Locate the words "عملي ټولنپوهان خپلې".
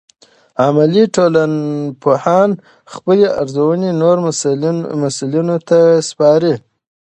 0.65-3.27